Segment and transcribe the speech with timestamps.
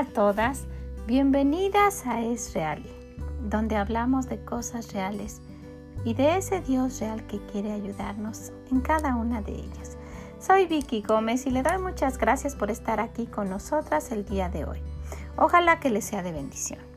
[0.00, 0.64] a todas,
[1.06, 2.82] bienvenidas a Es Real,
[3.50, 5.42] donde hablamos de cosas reales
[6.06, 9.98] y de ese Dios real que quiere ayudarnos en cada una de ellas.
[10.38, 14.48] Soy Vicky Gómez y le doy muchas gracias por estar aquí con nosotras el día
[14.48, 14.80] de hoy.
[15.36, 16.89] Ojalá que le sea de bendición.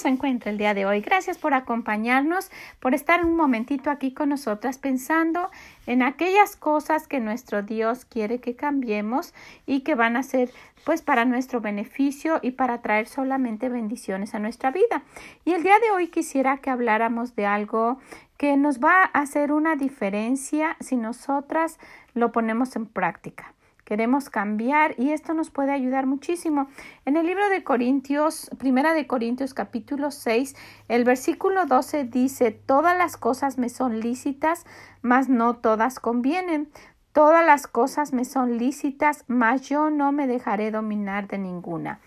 [0.00, 1.00] Se encuentra el día de hoy?
[1.00, 2.50] Gracias por acompañarnos,
[2.80, 5.50] por estar un momentito aquí con nosotras pensando
[5.86, 9.34] en aquellas cosas que nuestro Dios quiere que cambiemos
[9.66, 10.50] y que van a ser
[10.84, 15.02] pues para nuestro beneficio y para traer solamente bendiciones a nuestra vida.
[15.44, 17.98] Y el día de hoy quisiera que habláramos de algo
[18.38, 21.78] que nos va a hacer una diferencia si nosotras
[22.14, 23.54] lo ponemos en práctica
[23.90, 26.68] queremos cambiar y esto nos puede ayudar muchísimo.
[27.06, 30.54] En el libro de Corintios, Primera de Corintios capítulo 6,
[30.86, 34.64] el versículo 12 dice, todas las cosas me son lícitas,
[35.02, 36.70] mas no todas convienen.
[37.10, 41.98] Todas las cosas me son lícitas, mas yo no me dejaré dominar de ninguna.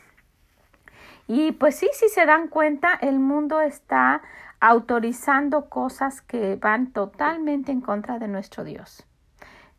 [1.28, 4.22] Y pues sí, si se dan cuenta, el mundo está
[4.62, 9.06] autorizando cosas que van totalmente en contra de nuestro Dios.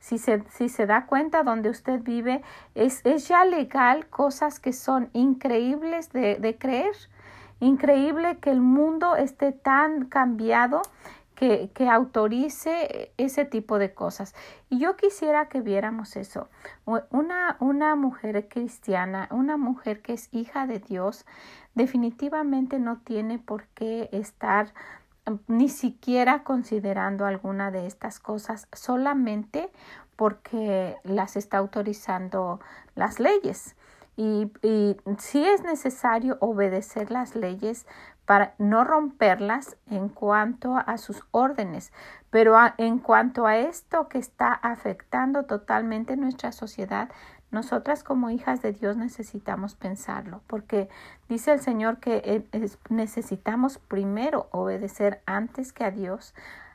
[0.04, 2.42] Si se, si se da cuenta donde usted vive,
[2.74, 6.94] es, es ya legal cosas que son increíbles de, de creer.
[7.58, 10.82] Increíble que el mundo esté tan cambiado
[11.34, 14.34] que, que, autorice ese tipo de cosas.
[14.68, 16.50] Y yo quisiera que viéramos eso.
[16.84, 21.24] Una, una mujer cristiana, una mujer que es hija de Dios,
[21.74, 24.74] definitivamente no tiene por qué estar
[25.46, 29.70] ni siquiera considerando alguna de estas cosas solamente
[30.16, 32.60] porque las está autorizando
[32.94, 33.76] las leyes.
[34.16, 37.86] Y, y sí es necesario obedecer las leyes
[38.26, 41.92] para no romperlas en cuanto a sus órdenes,
[42.30, 47.10] pero en cuanto a esto que está afectando totalmente nuestra sociedad,
[47.54, 50.88] nosotras como hijas de Dios necesitamos pensarlo, porque
[51.28, 52.44] dice el Señor que
[52.90, 56.34] necesitamos primero obedecer antes que a Dios,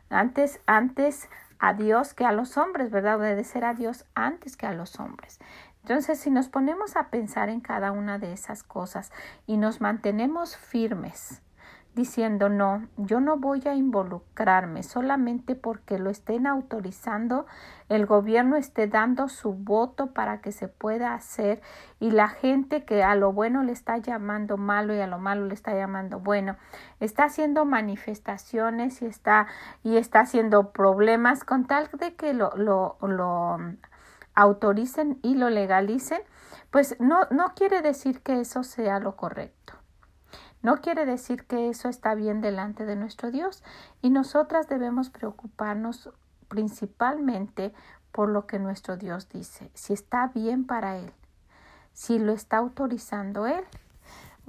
[0.09, 1.29] antes, antes
[1.59, 3.17] a Dios que a los hombres, ¿verdad?
[3.17, 5.39] Obedecer a Dios antes que a los hombres.
[5.83, 9.11] Entonces, si nos ponemos a pensar en cada una de esas cosas
[9.45, 11.41] y nos mantenemos firmes,
[11.95, 17.45] diciendo no, yo no voy a involucrarme solamente porque lo estén autorizando,
[17.89, 21.61] el gobierno esté dando su voto para que se pueda hacer
[21.99, 25.45] y la gente que a lo bueno le está llamando malo y a lo malo
[25.45, 26.55] le está llamando bueno,
[26.99, 29.47] está haciendo manifestaciones y está
[29.83, 33.57] y está haciendo problemas con tal de que lo, lo, lo
[34.35, 36.21] autoricen y lo legalicen,
[36.71, 39.58] pues no, no quiere decir que eso sea lo correcto.
[40.61, 43.63] No quiere decir que eso está bien delante de nuestro Dios
[44.01, 46.09] y nosotras debemos preocuparnos
[46.49, 47.73] principalmente
[48.11, 51.13] por lo que nuestro Dios dice, si está bien para Él,
[51.93, 53.63] si lo está autorizando Él.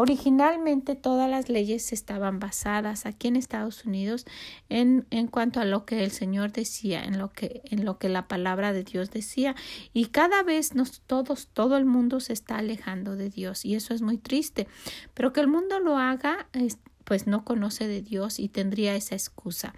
[0.02, 4.24] Originalmente todas las leyes estaban basadas aquí en Estados Unidos
[4.70, 8.08] en, en cuanto a lo que el Señor decía, en lo que, en lo que
[8.08, 9.54] la palabra de Dios decía.
[9.92, 13.66] Y cada vez nos todos, todo el mundo se está alejando de Dios.
[13.66, 14.68] Y eso es muy triste.
[15.12, 16.48] Pero que el mundo lo haga,
[17.04, 19.74] pues no conoce de Dios y tendría esa excusa.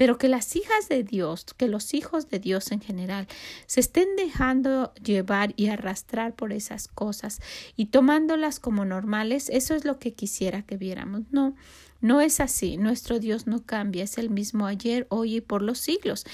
[0.00, 3.28] Pero que las hijas de Dios, que los hijos de Dios en general,
[3.66, 7.42] se estén dejando llevar y arrastrar por esas cosas
[7.76, 11.24] y tomándolas como normales, eso es lo que quisiera que viéramos.
[11.32, 11.54] No,
[12.00, 12.78] no es así.
[12.78, 16.24] Nuestro Dios no cambia, es el mismo ayer, hoy y por los siglos.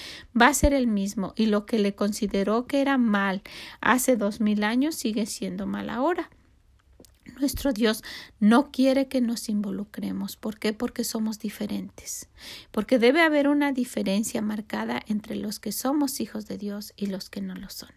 [0.41, 3.43] Va a ser el mismo y lo que le consideró que era mal
[3.81, 6.31] hace dos mil años sigue siendo mal ahora.
[7.39, 8.03] Nuestro Dios
[8.41, 10.37] no quiere que nos involucremos.
[10.37, 10.73] ¿Por qué?
[10.73, 12.29] Porque somos diferentes.
[12.71, 17.29] Porque debe haber una diferencia marcada entre los que somos hijos de Dios y los
[17.29, 17.91] que no lo son.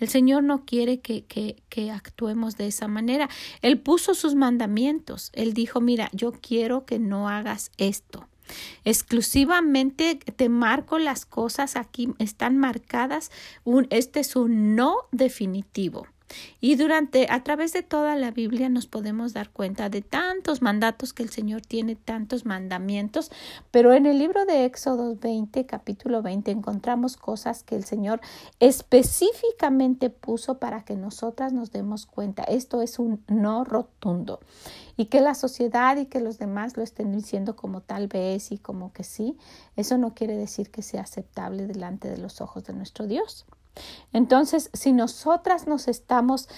[0.00, 1.56] El Señor no quiere que,
[1.92, 3.28] actuemos de esa manera.
[3.62, 5.30] Él puso sus mandamientos.
[5.32, 8.28] Él dijo, mira, yo quiero que no hagas esto.
[8.84, 13.30] Exclusivamente te marco las cosas aquí, están marcadas.
[13.64, 16.06] Un, este es un no definitivo.
[16.60, 21.12] Y durante, a través de toda la Biblia nos podemos dar cuenta de tantos mandatos
[21.12, 23.30] que el Señor tiene, tantos mandamientos,
[23.70, 28.20] pero en el libro de Éxodo 20, capítulo 20, encontramos cosas que el Señor
[28.60, 32.42] específicamente puso para que nosotras nos demos cuenta.
[32.44, 34.40] Esto es un no rotundo.
[34.96, 38.58] Y que la sociedad y que los demás lo estén diciendo como tal vez y
[38.58, 39.36] como que sí,
[39.76, 43.46] eso no quiere decir que sea aceptable delante de los ojos de nuestro Dios.
[44.12, 46.48] Entonces, si nosotras nos estamos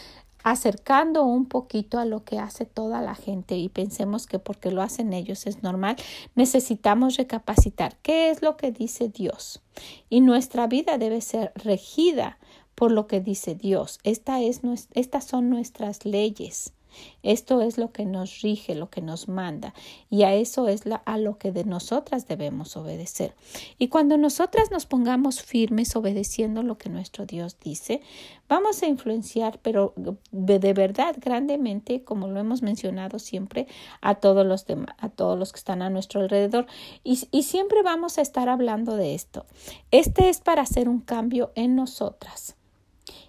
[0.45, 4.83] acercando un poquito a lo que hace toda la gente y pensemos que porque lo
[4.83, 5.97] hacen ellos es normal,
[6.35, 9.61] necesitamos recapacitar qué es lo que dice Dios.
[10.09, 12.39] Y nuestra vida debe ser regida
[12.75, 13.99] por lo que dice Dios.
[14.05, 14.61] Esta es,
[14.93, 16.73] estas son nuestras leyes.
[17.23, 19.75] Esto es lo que nos rige, lo que nos manda,
[20.09, 23.35] y a eso es a lo que de nosotras debemos obedecer.
[23.79, 28.01] Y cuando nosotras nos pongamos firmes obedeciendo lo que nuestro Dios dice,
[28.49, 29.95] vamos a influenciar, pero
[30.31, 33.67] de verdad grandemente, como lo hemos mencionado siempre,
[34.01, 34.67] a todos los
[34.99, 36.67] a todos los que están a nuestro alrededor,
[37.05, 39.47] y, y siempre vamos a estar hablando de esto.
[39.91, 42.58] Este es para hacer un cambio en nosotras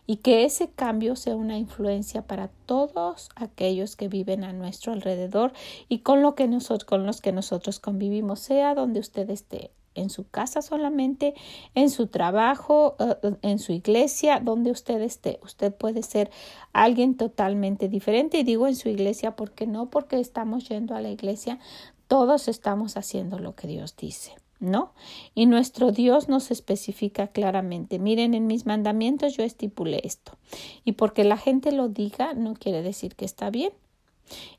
[0.06, 5.54] y que ese cambio sea una influencia para todos aquellos que viven a nuestro alrededor
[5.88, 10.10] y con, lo que nosotros, con los que nosotros convivimos, sea donde usted esté, en
[10.10, 11.34] su casa solamente,
[11.76, 15.40] en su trabajo, eh, en su iglesia, donde usted esté.
[15.44, 16.32] Usted puede ser
[16.74, 21.10] alguien totalmente diferente y digo en su iglesia porque no porque estamos yendo a la
[21.10, 21.60] iglesia,
[22.08, 24.34] todos estamos haciendo lo que Dios dice.
[24.60, 24.94] ¿No?
[25.34, 30.38] Y nuestro Dios nos especifica claramente, miren, en mis mandamientos yo estipulé esto.
[30.84, 33.72] Y porque la gente lo diga no quiere decir que está bien.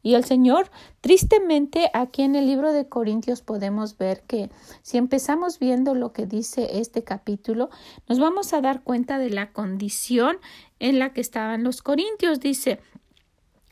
[0.02, 0.70] Y el Señor,
[1.00, 4.50] tristemente, aquí en el libro de Corintios podemos ver que
[4.82, 7.70] si empezamos viendo lo que dice este capítulo,
[8.08, 10.38] nos vamos a dar cuenta de la condición
[10.78, 12.40] en la que estaban los corintios.
[12.40, 12.80] Dice,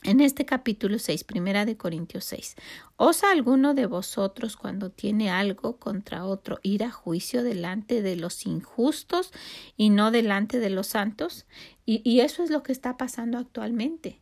[0.03, 2.55] en este capítulo 6, primera de Corintios 6,
[2.95, 8.45] ¿osa alguno de vosotros cuando tiene algo contra otro ir a juicio delante de los
[8.45, 9.31] injustos
[9.75, 11.45] y no delante de los santos?
[11.85, 14.21] Y, y eso es lo que está pasando actualmente.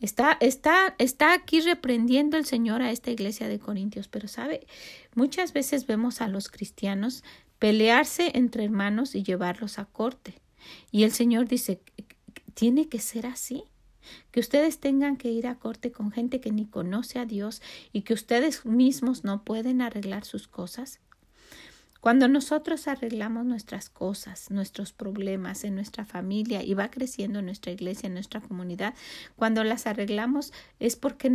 [0.00, 4.66] Está, está, está aquí reprendiendo el Señor a esta iglesia de Corintios, pero sabe,
[5.14, 7.22] muchas veces vemos a los cristianos
[7.60, 10.34] pelearse entre hermanos y llevarlos a corte.
[10.90, 11.80] Y el Señor dice,
[12.54, 13.64] tiene que ser así
[14.30, 17.62] que ustedes tengan que ir a corte con gente que ni conoce a Dios
[17.92, 21.00] y que ustedes mismos no pueden arreglar sus cosas?
[22.02, 28.08] Cuando nosotros arreglamos nuestras cosas, nuestros problemas en nuestra familia y va creciendo nuestra iglesia,
[28.08, 28.94] nuestra comunidad,
[29.36, 31.30] cuando las arreglamos es porque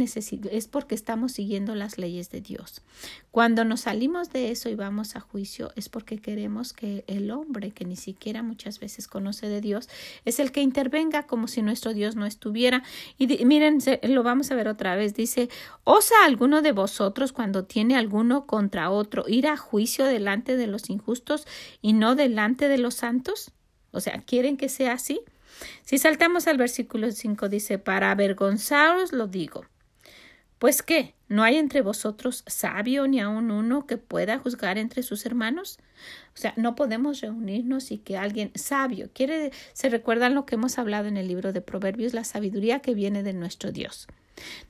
[0.51, 2.81] es porque estamos siguiendo las leyes de Dios.
[3.37, 7.69] Cuando nos salimos de eso y vamos a juicio es porque queremos que el hombre
[7.69, 9.89] que ni siquiera muchas veces conoce de Dios
[10.25, 12.81] es el que intervenga como si nuestro Dios no estuviera.
[13.19, 15.13] Y miren, lo vamos a ver otra vez.
[15.13, 15.49] Dice,
[15.83, 20.89] ¿osa alguno de vosotros cuando tiene alguno contra otro ir a juicio delante de los
[20.89, 21.45] injustos
[21.79, 23.51] y no delante de los santos?
[23.91, 25.21] O sea, ¿quieren que sea así?
[25.83, 29.63] Si saltamos al versículo 5 dice, para avergonzaros lo digo.
[30.59, 35.25] Pues qué, ¿no hay entre vosotros sabio ni aun uno que pueda juzgar entre sus
[35.27, 35.77] hermanos?
[36.33, 40.79] O sea, no podemos reunirnos y que alguien sabio, quiere, se recuerdan lo que hemos
[40.79, 44.07] hablado en el libro de Proverbios, la sabiduría que viene de nuestro Dios.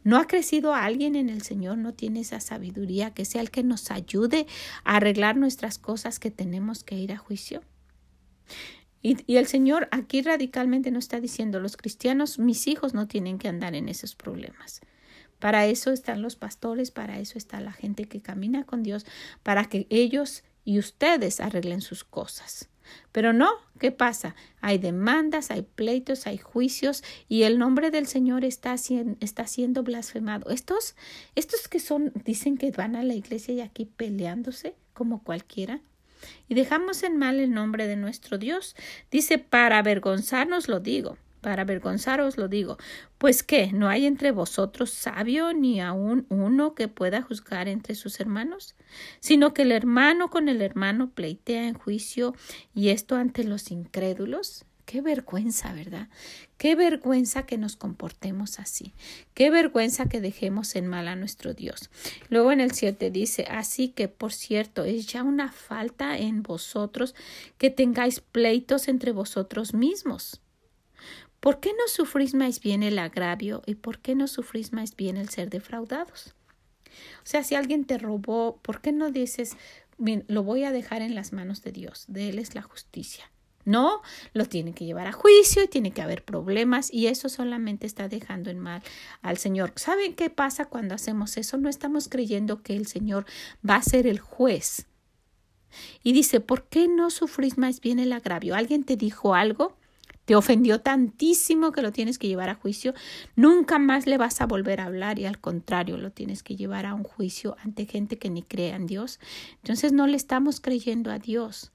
[0.03, 1.77] ¿No ha crecido alguien en el Señor?
[1.77, 4.45] ¿No tiene esa sabiduría que sea el que nos ayude
[4.83, 7.61] a arreglar nuestras cosas que tenemos que ir a juicio?
[9.01, 13.37] Y, y, el Señor aquí radicalmente nos está diciendo, los cristianos, mis hijos no tienen
[13.37, 14.81] que andar en esos problemas.
[15.39, 19.05] Para eso están los pastores, para eso está la gente que camina con Dios,
[19.43, 22.69] para que ellos y ustedes arreglen sus cosas.
[23.11, 23.49] Pero no,
[23.79, 24.35] ¿qué pasa?
[24.61, 28.75] Hay demandas, hay pleitos, hay juicios y el nombre del Señor está,
[29.19, 30.49] está siendo blasfemado.
[30.49, 30.95] Estos,
[31.35, 35.81] estos que son, dicen que van a la iglesia y aquí peleándose como cualquiera.
[36.47, 38.75] Y dejamos en mal el nombre de nuestro Dios.
[39.11, 42.77] Dice, para avergonzarnos lo digo para avergonzaros lo digo.
[43.17, 48.19] Pues qué, ¿no hay entre vosotros sabio ni aun uno que pueda juzgar entre sus
[48.19, 48.75] hermanos?
[49.19, 52.35] Sino que el hermano con el hermano pleitea en juicio
[52.73, 54.65] y esto ante los incrédulos.
[54.87, 56.07] Qué vergüenza, ¿verdad?
[56.57, 58.93] Qué vergüenza que nos comportemos así.
[59.33, 61.89] Qué vergüenza que dejemos en mal a nuestro Dios.
[62.29, 67.15] Luego en el 7 dice, así que, por cierto, es ya una falta en vosotros
[67.57, 70.39] que tengáis pleitos entre vosotros mismos.
[71.39, 75.17] ¿Por qué no sufrís más bien el agravio y por qué no sufrís más bien
[75.17, 76.35] el ser defraudados?
[77.23, 79.55] O sea, si alguien te robó, ¿por qué no dices,
[79.97, 83.31] bien, lo voy a dejar en las manos de Dios, de Él es la justicia?
[83.65, 84.01] No,
[84.33, 88.07] lo tiene que llevar a juicio y tiene que haber problemas y eso solamente está
[88.07, 88.81] dejando en mal
[89.21, 89.73] al Señor.
[89.75, 91.57] ¿Saben qué pasa cuando hacemos eso?
[91.57, 93.25] No estamos creyendo que el Señor
[93.69, 94.87] va a ser el juez.
[96.01, 98.55] Y dice, ¿por qué no sufrís más bien el agravio?
[98.55, 99.76] ¿Alguien te dijo algo?
[100.27, 102.93] Te ofendió tantísimo que lo tienes que llevar a juicio,
[103.37, 106.85] nunca más le vas a volver a hablar y al contrario lo tienes que llevar
[106.85, 109.21] a un juicio ante gente que ni cree en Dios.
[109.63, 111.71] Entonces no le estamos creyendo a Dios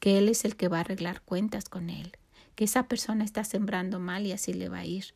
[0.00, 2.12] que Él es el que va a arreglar cuentas con Él
[2.54, 5.06] que esa persona está sembrando mal y así le va a ir.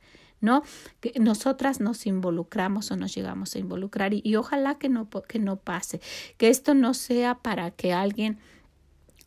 [0.40, 0.62] ¿no?
[1.00, 5.38] Que nosotras nos involucramos o nos llegamos a involucrar y, y ojalá que no, que
[5.38, 6.00] no pase,
[6.36, 8.38] que esto no sea para que alguien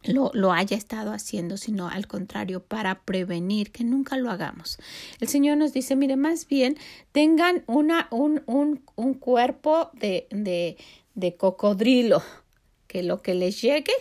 [0.03, 4.77] lo, haya estado haciendo, sino al contrario, para prevenir que nunca lo hagamos.
[5.19, 6.77] El Señor nos dice, mire, más bien
[7.11, 10.77] tengan una, un, un, un cuerpo de, de,
[11.15, 12.23] de cocodrilo,
[12.87, 13.93] que lo que les llegue,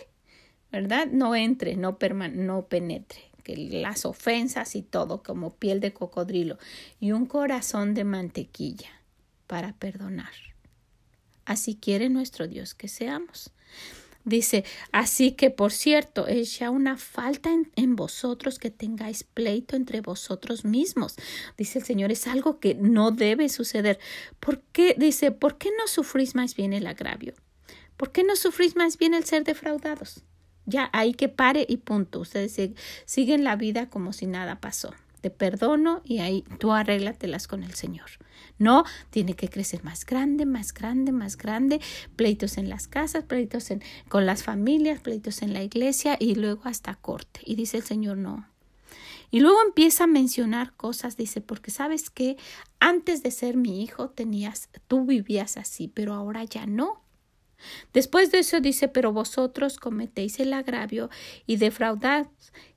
[0.71, 1.07] ¿verdad?
[1.07, 1.97] No entre, no,
[2.33, 6.57] no penetre que las ofensas y todo como piel de cocodrilo
[6.99, 8.89] y un corazón de mantequilla
[9.47, 10.31] para perdonar.
[11.45, 13.51] Así quiere nuestro Dios que seamos.
[14.23, 20.01] Dice, así que por cierto, es ya una falta en, vosotros que tengáis pleito entre
[20.01, 21.15] vosotros mismos.
[21.57, 23.99] Dice el Señor, es algo que no debe suceder.
[24.39, 24.95] ¿Por qué?
[24.97, 27.33] Dice, ¿por qué no sufrís más bien el agravio?
[27.97, 30.23] ¿Por qué no sufrís más bien el ser defraudados?
[30.65, 32.19] Ya, ahí que pare y punto.
[32.19, 32.57] Ustedes
[33.05, 34.93] siguen la vida como si nada pasó.
[35.21, 38.09] Te perdono y ahí tú arréglatelas con el Señor.
[38.61, 41.81] No, tiene que crecer más grande, más grande, más grande.
[42.15, 46.61] Pleitos en las casas, pleitos en, con las familias, pleitos en la iglesia y luego
[46.65, 47.39] hasta corte.
[47.43, 48.47] Y dice el Señor, no.
[49.31, 52.37] Y luego empieza a mencionar cosas, dice, porque sabes que
[52.79, 57.01] antes de ser mi hijo tenías, tú vivías así, pero ahora ya no.
[57.93, 61.09] Después de eso dice, pero vosotros cometéis el agravio
[61.47, 62.27] y defraudad.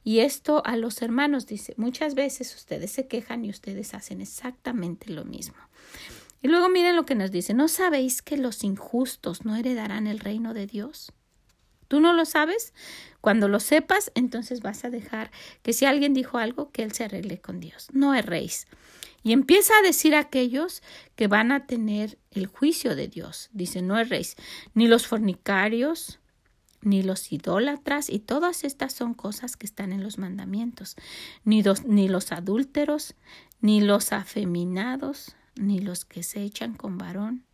[0.03, 5.11] Y esto a los hermanos dice, muchas veces ustedes se quejan y ustedes hacen exactamente
[5.11, 5.57] lo mismo.
[6.43, 10.21] Y luego miren lo que nos dice, ¿no sabéis que los injustos no heredarán el
[10.21, 11.13] reino de Dios?
[11.89, 12.75] ¿Tú no lo sabes?
[13.21, 15.31] Cuando lo sepas, entonces vas a dejar
[15.63, 17.89] que si alguien dijo algo, que él se arregle con Dios.
[17.93, 18.67] No erréis.
[19.23, 20.83] Y empieza a decir a aquellos
[21.17, 23.49] que van a tener el juicio de Dios.
[23.53, 24.37] Dice, no erréis,
[24.75, 26.19] ni los fornicarios,
[26.83, 30.97] ni los idólatras, y todas estas son cosas que están en los mandamientos,
[31.45, 33.15] ni ni los adúlteros,
[33.63, 37.45] ni los afeminados, ni los que se echan con varón,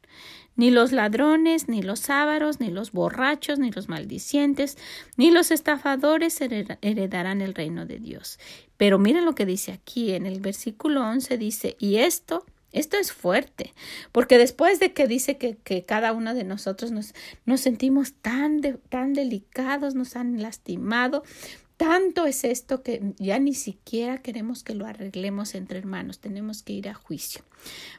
[0.56, 4.76] ni los ladrones, ni los ávaros, ni los borrachos, ni los maldicientes,
[5.16, 8.38] ni los estafadores heredarán el reino de Dios.
[8.76, 13.12] Pero miren lo que dice aquí en el versículo 11 dice, y esto esto es
[13.12, 13.74] fuerte,
[14.12, 17.14] porque después de que dice que, cada uno de nosotros nos,
[17.44, 21.24] nos sentimos tan, tan delicados, nos han lastimado,
[21.80, 26.74] tanto es esto que ya ni siquiera queremos que lo arreglemos entre hermanos, tenemos que
[26.74, 27.42] ir a juicio.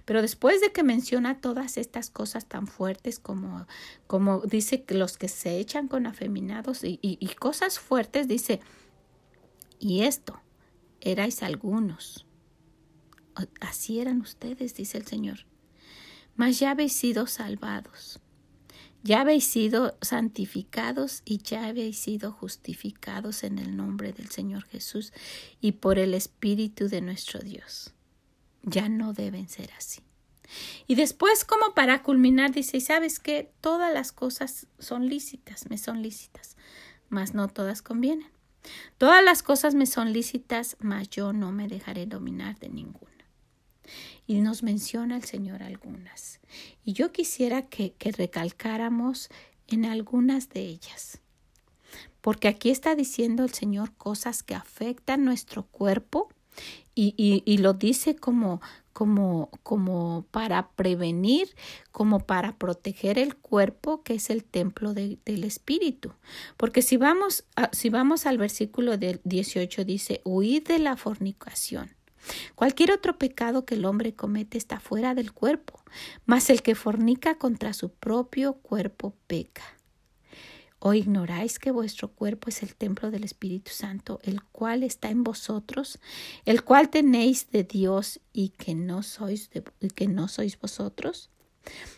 [0.05, 3.65] Pero después de que menciona todas estas cosas tan fuertes como,
[4.05, 8.59] como dice que los que se echan con afeminados y, y, y cosas fuertes, dice,
[9.79, 10.39] y esto,
[10.99, 12.27] erais algunos.
[13.61, 15.47] Así eran ustedes, dice el Señor.
[16.35, 18.21] Mas ya habéis sido salvados
[19.03, 25.11] ya habéis sido santificados y ya habéis sido justificados en el nombre del Señor Jesús
[25.59, 27.93] y por el Espíritu de nuestro Dios.
[28.63, 30.01] Ya no deben ser así.
[30.85, 33.51] Y después, como para culminar, dice, ¿sabes qué?
[33.61, 36.57] Todas las cosas son lícitas, me son lícitas,
[37.09, 38.29] mas no todas convienen.
[38.97, 43.10] Todas las cosas me son lícitas, mas yo no me dejaré dominar de ninguna
[44.27, 46.39] y nos menciona el Señor algunas.
[46.83, 49.29] Y yo quisiera que, que recalcáramos
[49.67, 51.19] en algunas de ellas.
[52.21, 56.29] Porque aquí está diciendo el Señor cosas que afectan nuestro cuerpo
[56.93, 58.61] y, y, y lo dice como,
[58.93, 61.49] como, como para prevenir,
[61.91, 66.13] como para proteger el cuerpo, que es el templo del Espíritu.
[66.57, 71.95] Porque si vamos, si vamos al versículo del 18, dice, huid de la fornicación.
[72.55, 75.83] Cualquier otro pecado que el hombre comete está fuera del cuerpo,
[76.25, 79.63] mas el que fornica contra su propio cuerpo peca.
[80.83, 85.23] ¿O ignoráis que vuestro cuerpo es el templo del Espíritu Santo, el cual está en
[85.23, 85.99] vosotros,
[86.45, 89.51] el cual tenéis de Dios y que no sois,
[89.93, 91.29] que no sois vosotros?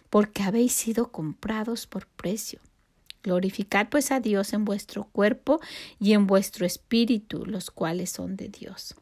[0.09, 2.59] Porque habéis sido comprados por precio.
[3.23, 5.61] Glorificad pues a Dios en vuestro cuerpo
[5.97, 8.95] y en vuestro espíritu, los cuales son de Dios.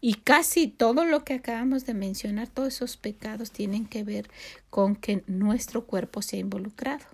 [0.00, 4.28] Y casi todo lo que acabamos de mencionar, todos esos pecados tienen que ver
[4.70, 7.04] con que nuestro cuerpo se ha involucrado.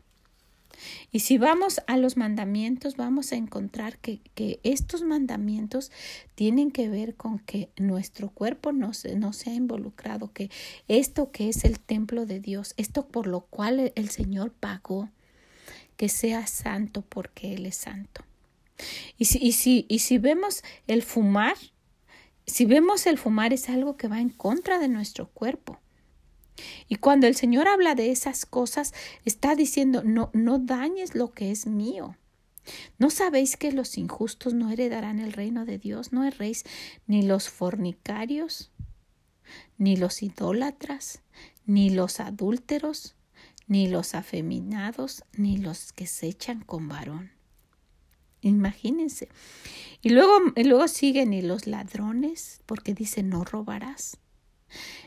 [1.10, 5.90] Y si vamos a los mandamientos, vamos a encontrar que, que estos mandamientos
[6.34, 10.50] tienen que ver con que nuestro cuerpo no se, no ha involucrado, que
[10.88, 15.10] esto que es el templo de Dios, esto por lo cual el Señor pagó,
[15.96, 18.24] que sea santo porque Él es santo.
[19.18, 21.56] Y si, y si, y si vemos el fumar,
[22.46, 25.78] si vemos el fumar es algo que va en contra de nuestro cuerpo.
[26.88, 28.92] Y cuando el Señor habla de esas cosas,
[29.24, 32.16] está diciendo, no, no dañes lo que es mío.
[32.98, 36.12] ¿No sabéis que los injustos no heredarán el reino de Dios?
[36.12, 36.64] ¿No erréis
[37.06, 38.70] ni los fornicarios,
[39.78, 41.22] ni los idólatras,
[41.66, 43.16] ni los adúlteros,
[43.66, 47.32] ni los afeminados, ni los que se echan con varón?
[48.42, 49.28] Imagínense.
[50.02, 54.18] Y luego, y luego siguen ni los ladrones, porque dice no robarás,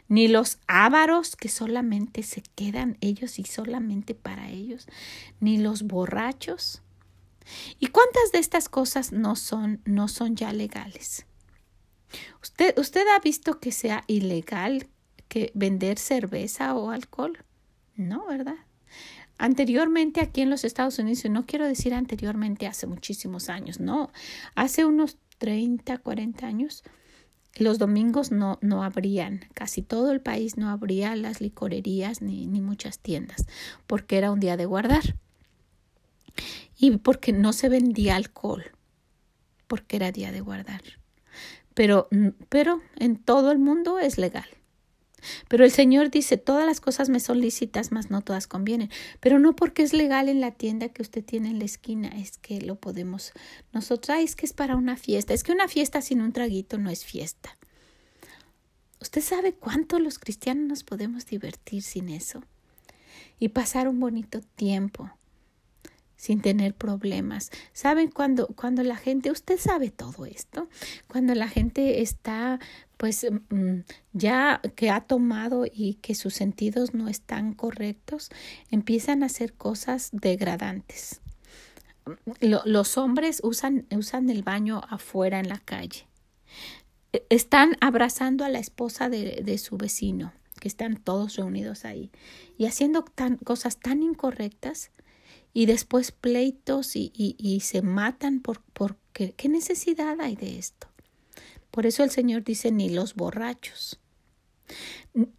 [0.07, 4.87] ni los ávaros que solamente se quedan ellos y solamente para ellos,
[5.39, 6.81] ni los borrachos.
[7.77, 11.25] ¿Y cuántas de estas cosas no son, no son ya legales?
[12.41, 14.87] ¿Usted, ¿Usted ha visto que sea ilegal
[15.27, 17.43] que vender cerveza o alcohol?
[17.95, 18.57] No, ¿verdad?
[19.37, 24.11] Anteriormente aquí en los Estados Unidos, no quiero decir anteriormente hace muchísimos años, no,
[24.55, 26.83] hace unos 30, 40 años,
[27.55, 32.61] los domingos no, no abrían, casi todo el país no abría las licorerías ni, ni
[32.61, 33.45] muchas tiendas,
[33.87, 35.15] porque era un día de guardar
[36.77, 38.63] y porque no se vendía alcohol,
[39.67, 40.81] porque era día de guardar.
[41.73, 42.07] Pero,
[42.49, 44.47] pero en todo el mundo es legal.
[45.47, 48.89] Pero el Señor dice, todas las cosas me son lícitas, mas no todas convienen.
[49.19, 52.37] Pero no porque es legal en la tienda que usted tiene en la esquina, es
[52.37, 53.33] que lo podemos
[53.73, 56.89] nosotros, es que es para una fiesta, es que una fiesta sin un traguito no
[56.89, 57.57] es fiesta.
[59.01, 62.43] ¿Usted sabe cuánto los cristianos nos podemos divertir sin eso?
[63.37, 65.11] Y pasar un bonito tiempo
[66.15, 67.51] sin tener problemas.
[67.73, 70.69] ¿Saben cuando, cuando la gente, usted sabe todo esto,
[71.07, 72.59] cuando la gente está
[72.97, 73.79] pues mm,
[74.13, 78.29] ya que ha tomado y que sus sentidos no están correctos,
[78.71, 81.21] empiezan a hacer cosas degradantes.
[82.39, 86.07] los hombres usan, usan el baño afuera en la calle.
[87.13, 92.11] E, están abrazando a la esposa de, de su vecino, que están todos reunidos ahí,
[92.57, 94.91] y haciendo tan, cosas tan incorrectas
[95.55, 100.89] y después pleitos y, y, se matan por, por ¿qué, ¿qué necesidad hay de esto?
[101.71, 103.97] Por eso el Señor dice ni los borrachos,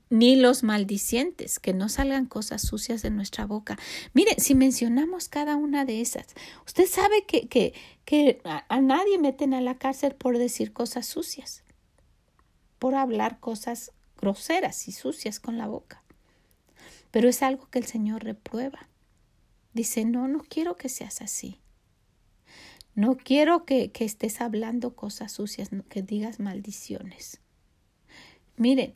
[0.08, 3.78] ni los maldicientes, que no salgan cosas sucias de nuestra boca.
[4.14, 6.28] Mire, si mencionamos cada una de esas,
[6.64, 7.75] usted sabe que, que,
[8.06, 11.62] que a, a nadie meten a la cárcel por decir cosas sucias,
[12.78, 16.02] por hablar cosas groseras y sucias con la boca.
[17.10, 18.88] Pero es algo que el Señor reprueba.
[19.76, 21.60] Dice, no, no quiero que seas así.
[22.95, 27.43] No quiero que, que estés hablando cosas sucias, que digas maldiciones.
[28.56, 28.95] Miren,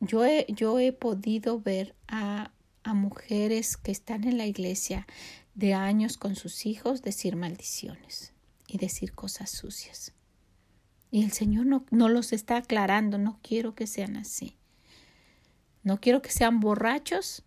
[0.00, 2.50] yo he, yo he podido ver a,
[2.82, 5.06] a mujeres que están en la iglesia
[5.54, 8.32] de años con sus hijos decir maldiciones
[8.66, 10.14] y decir cosas sucias.
[11.10, 14.56] Y el Señor no, no, los está aclarando, no quiero que sean así.
[15.82, 17.44] No quiero que sean borrachos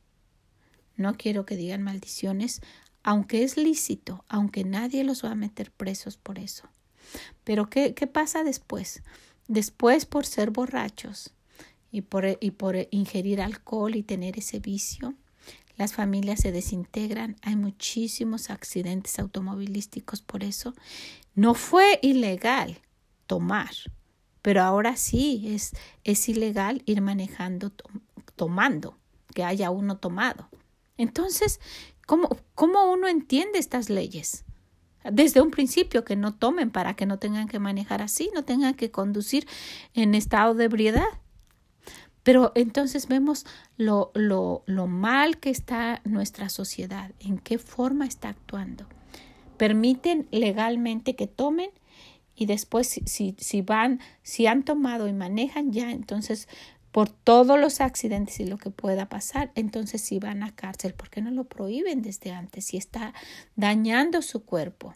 [0.98, 2.62] no quiero que digan maldiciones,
[3.04, 6.68] aunque es lícito, aunque nadie los va a meter presos por eso.
[7.44, 9.02] Pero ¿qué, qué pasa después?
[9.48, 11.34] Después, por ser borrachos
[11.90, 15.16] y por, y por ingerir alcohol y tener ese vicio,
[15.78, 20.74] las familias se desintegran, hay muchísimos accidentes automovilísticos por eso.
[21.36, 22.80] No fue ilegal
[23.28, 23.72] tomar,
[24.42, 27.72] pero ahora sí es, es ilegal ir manejando
[28.36, 28.98] tomando,
[29.36, 30.50] que haya uno tomado.
[30.98, 31.60] Entonces,
[32.06, 34.44] ¿cómo, ¿cómo uno entiende estas leyes?
[35.10, 38.74] Desde un principio que no tomen para que no tengan que manejar así, no tengan
[38.74, 39.48] que conducir
[39.94, 41.08] en estado de ebriedad.
[42.24, 43.46] Pero entonces vemos
[43.78, 48.86] lo, lo, lo mal que está nuestra sociedad, en qué forma está actuando.
[49.56, 51.70] Permiten legalmente que tomen
[52.36, 56.50] y después si, si, si van, si han tomado y manejan ya, entonces
[56.98, 60.96] por todos los accidentes y lo que pueda pasar, entonces si van a cárcel.
[60.96, 63.14] ¿Por qué no lo prohíben desde antes si está
[63.56, 64.96] dañando su cuerpo?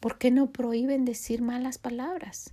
[0.00, 2.52] ¿Por qué no prohíben decir malas palabras?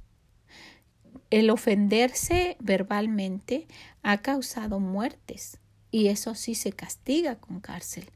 [1.30, 3.68] El ofenderse verbalmente
[4.04, 5.60] ha causado muertes
[5.92, 8.10] y eso sí se castiga con cárcel.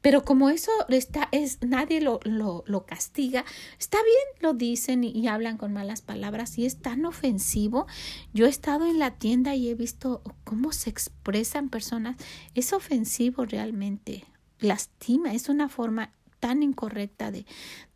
[0.00, 3.44] Pero como eso está, es, nadie lo, lo, castiga,
[3.78, 7.86] está bien, lo dicen y, y, hablan con malas palabras y es tan ofensivo.
[8.32, 12.16] Yo he estado en la tienda y he visto cómo se expresan personas.
[12.54, 14.24] Es ofensivo realmente,
[14.58, 17.44] lastima, es una forma tan incorrecta de,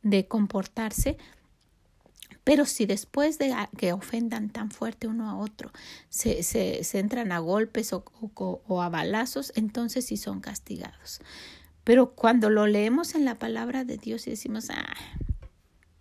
[0.02, 1.16] de comportarse.
[2.44, 5.72] Pero si después de que ofendan tan fuerte uno a otro,
[6.10, 11.22] se, se, se entran a golpes o, o, o a balazos, entonces sí son castigados.
[11.84, 14.94] Pero cuando lo leemos en la palabra de Dios y decimos, ah,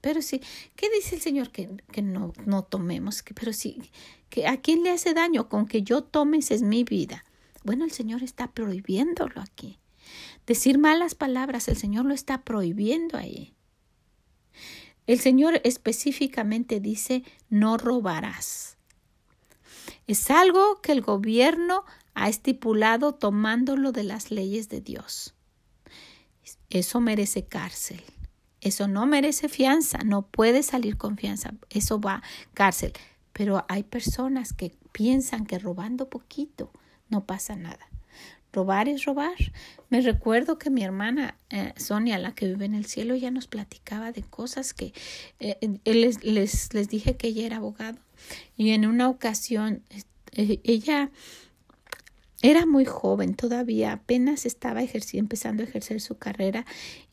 [0.02, 0.42] pero sí,
[0.76, 1.52] ¿qué dice el Señor?
[1.52, 3.92] Que, que no, no tomemos, que, pero sí,
[4.30, 5.48] que ¿a quién le hace daño?
[5.48, 7.24] Con que yo tome, esa es mi vida.
[7.64, 9.80] Bueno, el Señor está prohibiéndolo aquí.
[10.46, 13.54] decir malas palabras, el Señor lo está prohibiendo ahí.
[15.08, 18.78] El Señor específicamente dice, no robarás.
[20.08, 25.34] Es algo que el gobierno ha estipulado tomándolo de las leyes de Dios.
[26.74, 28.02] Eso merece cárcel.
[28.60, 32.24] Eso no merece fianza, no puede salir con fianza, eso va
[32.56, 32.94] cárcel.
[33.32, 36.72] Pero hay personas que piensan que robando poquito
[37.10, 37.88] no pasa nada.
[38.52, 39.36] Robar es robar.
[39.90, 43.46] Me recuerdo que mi hermana eh, Sonia, la que vive en el cielo, ya nos
[43.46, 44.94] platicaba de cosas que
[45.40, 48.00] eh, les, les, les, dije que ella era abogado.
[48.58, 49.84] Y en una ocasión,
[50.32, 51.12] eh, ella
[52.44, 56.66] era muy joven todavía, apenas estaba empezando a ejercer su carrera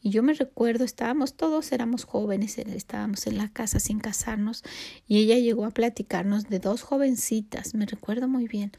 [0.02, 4.64] y yo me recuerdo, estábamos todos, éramos jóvenes, estábamos en la casa sin casarnos
[5.06, 8.72] y ella llegó a platicarnos de dos jovencitas, me recuerdo muy bien.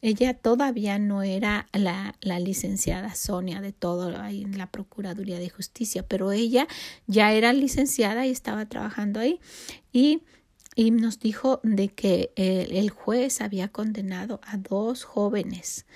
[0.00, 5.50] Ella todavía no era la, la licenciada Sonia de todo ahí en la Procuraduría de
[5.50, 6.68] Justicia, pero ella
[7.08, 9.40] ya era licenciada y estaba trabajando ahí
[9.92, 10.22] y
[10.78, 15.86] y nos dijo de que el, juez había condenado a dos jóvenes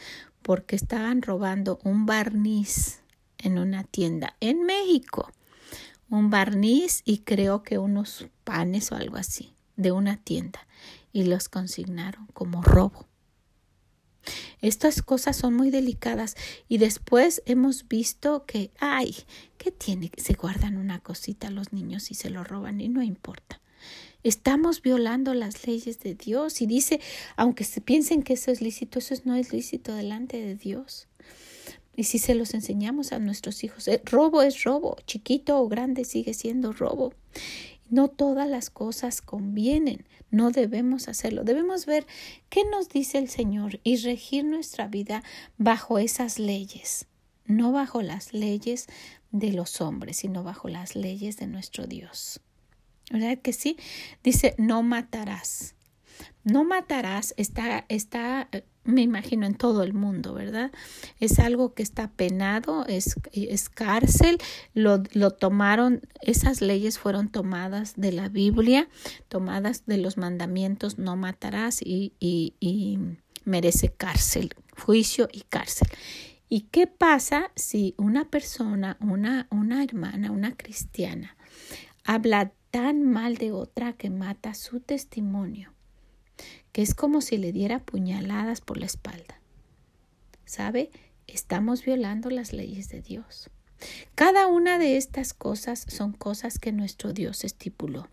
[0.42, 2.98] porque estaban robando un barniz
[3.38, 5.30] en una tienda en México.
[6.10, 10.66] Un barniz y creo que unos panes o algo así de una tienda
[11.12, 13.06] y los consignaron como robo.
[14.60, 16.34] Estas cosas son muy delicadas
[16.66, 19.14] y después hemos visto que, ay,
[19.58, 20.10] ¿qué tiene?
[20.16, 23.61] Se guardan una cosita los niños y se lo roban y no importa.
[24.24, 27.00] Estamos violando las leyes de Dios y dice,
[27.36, 31.08] aunque se piensen que eso es lícito, eso no es lícito delante de Dios.
[31.96, 36.04] Y si se los enseñamos a nuestros hijos, eh, robo es robo, chiquito o grande
[36.04, 37.12] sigue siendo robo.
[37.90, 41.44] No todas las cosas convienen, no debemos hacerlo.
[41.44, 42.06] Debemos ver
[42.48, 45.22] qué nos dice el Señor y regir nuestra vida
[45.58, 47.06] bajo esas leyes,
[47.44, 48.86] no bajo las leyes
[49.30, 52.40] de los hombres, sino bajo las leyes de nuestro Dios.
[53.10, 53.76] ¿Verdad que sí?
[54.22, 55.74] Dice, no matarás.
[56.44, 58.48] No matarás está, está,
[58.84, 60.72] me imagino, en todo el mundo, ¿verdad?
[61.20, 64.38] Es algo que está penado, es, es cárcel,
[64.74, 68.88] lo, lo tomaron, esas leyes fueron tomadas de la Biblia,
[69.28, 72.98] tomadas de los mandamientos, no matarás y, y, y
[73.44, 75.88] merece cárcel, juicio y cárcel.
[76.48, 81.36] ¿Y qué pasa si una persona, una, una hermana, una cristiana,
[82.04, 85.74] habla tan mal de otra que mata su testimonio,
[86.72, 89.40] que es como si le diera puñaladas por la espalda.
[90.46, 90.90] ¿Sabe?
[91.26, 93.50] Estamos violando las leyes de Dios.
[94.14, 98.08] Cada una de estas cosas son cosas que nuestro Dios estipuló.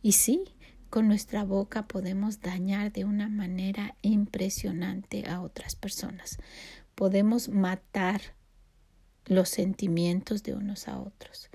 [0.00, 0.44] Y sí,
[0.88, 6.38] con nuestra boca podemos dañar de una manera impresionante a otras personas.
[6.94, 8.22] Podemos matar
[9.26, 11.50] los sentimientos de unos a otros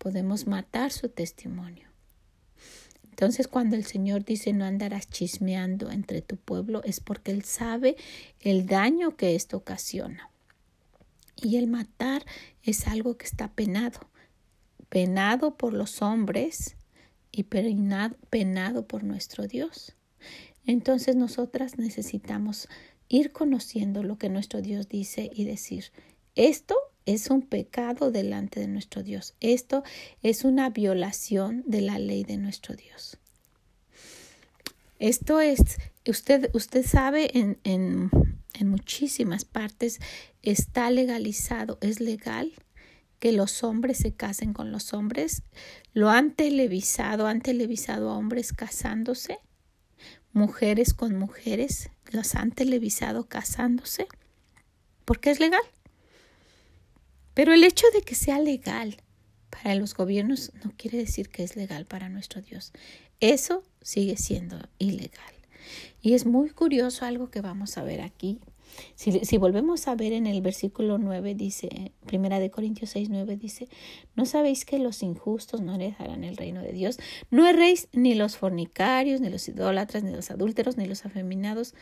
[0.00, 1.86] podemos matar su testimonio.
[3.10, 7.96] Entonces cuando el Señor dice no andarás chismeando entre tu pueblo es porque Él sabe
[8.40, 10.30] el daño que esto ocasiona.
[11.36, 12.24] Y el matar
[12.62, 14.00] es algo que está penado,
[14.88, 16.76] penado por los hombres
[17.30, 19.94] y penado, por nuestro Dios.
[20.64, 22.68] Entonces nosotras necesitamos
[23.08, 25.92] ir conociendo lo que nuestro Dios dice y decir,
[26.36, 26.76] esto
[27.14, 29.34] es un pecado delante de nuestro Dios.
[29.40, 29.82] Esto
[30.22, 33.16] es una violación de la ley de nuestro Dios.
[35.00, 35.60] Esto es,
[36.06, 38.10] usted, usted sabe, en, en,
[38.54, 39.98] en muchísimas partes
[40.42, 42.52] está legalizado, es legal
[43.18, 45.42] que los hombres se casen con los hombres.
[45.92, 49.38] Lo han televisado, han televisado a hombres casándose,
[50.32, 54.06] mujeres con mujeres, los han televisado casándose,
[55.04, 55.62] porque es legal.
[57.34, 58.96] Pero el hecho de que sea legal
[59.50, 62.72] para los gobiernos no quiere decir que es legal para nuestro Dios.
[63.20, 65.34] Eso sigue siendo ilegal.
[66.00, 68.40] Y es muy curioso algo que vamos a ver aquí.
[68.94, 73.68] Si, volvemos a ver en el versículo 9, dice, primera de Corintios 6, 9, dice,
[74.14, 76.98] ¿no sabéis que los injustos no heredarán el reino de Dios?
[77.30, 81.74] No erréis ni los fornicarios, ni los idólatras, ni los adúlteros, ni los afeminados,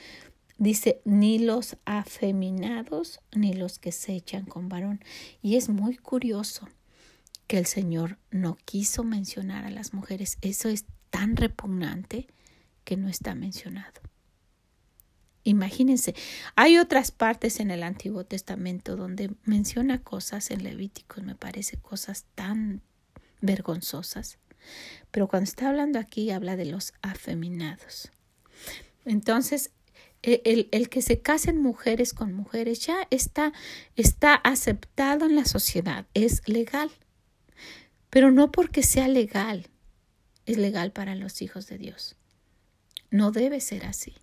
[0.59, 5.01] Dice, ni los afeminados, ni los que se echan con varón.
[5.41, 6.69] Y es muy curioso
[7.47, 10.37] que el Señor no quiso mencionar a las mujeres.
[10.43, 12.27] Eso es tan repugnante
[12.85, 14.01] que no está mencionado.
[15.45, 16.15] Imagínense,
[16.57, 22.27] hay otras partes en el Antiguo Testamento donde menciona cosas en Levíticos, me parece cosas
[22.35, 22.83] tan
[23.41, 24.39] vergonzosas.
[25.11, 28.11] Pero cuando está hablando aquí habla de los afeminados.
[29.07, 29.71] Entonces,
[30.23, 33.53] el, el, que se casen mujeres con mujeres ya está,
[33.97, 36.91] está aceptado en la sociedad, es legal.
[38.11, 39.69] Pero no porque sea legal,
[40.47, 42.17] es legal para los hijos de Dios.
[43.11, 44.15] No debe ser así.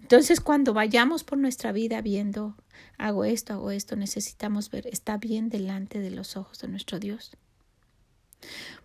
[0.00, 2.56] Entonces, cuando vayamos por nuestra vida viendo,
[2.98, 7.36] hago esto, hago esto, necesitamos ver, está bien delante de los ojos de nuestro Dios.